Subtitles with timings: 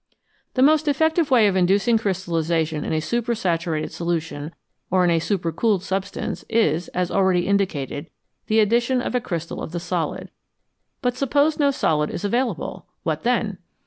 [0.55, 4.51] The most effective way of inducing crystallisation in a supersaturated solution
[4.89, 8.09] or in a supercooled substance is, as already indicated,
[8.47, 10.31] the addition of a crystal of the solid.
[11.03, 12.87] But suppose no solid is available!
[13.03, 13.59] what then